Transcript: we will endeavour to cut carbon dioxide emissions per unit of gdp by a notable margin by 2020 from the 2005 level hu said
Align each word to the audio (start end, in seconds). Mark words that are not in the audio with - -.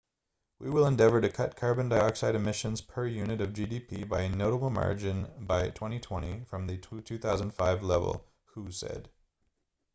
we 0.57 0.67
will 0.67 0.87
endeavour 0.87 1.21
to 1.21 1.29
cut 1.29 1.55
carbon 1.55 1.87
dioxide 1.87 2.33
emissions 2.33 2.81
per 2.81 3.05
unit 3.05 3.39
of 3.39 3.53
gdp 3.53 4.09
by 4.09 4.21
a 4.21 4.29
notable 4.35 4.71
margin 4.71 5.31
by 5.45 5.69
2020 5.69 6.43
from 6.45 6.65
the 6.65 6.79
2005 6.79 7.83
level 7.83 8.25
hu 8.55 8.71
said 8.71 9.11